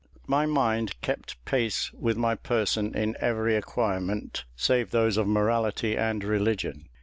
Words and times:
My 0.25 0.47
mind 0.47 0.99
kept 1.01 1.45
pace 1.45 1.93
with 1.93 2.17
my 2.17 2.33
person 2.33 2.95
in 2.95 3.15
every 3.19 3.55
acquirement 3.55 4.45
save 4.55 4.89
those 4.89 5.15
of 5.15 5.27
morality 5.27 5.95
and 5.95 6.23
religion. 6.23 6.89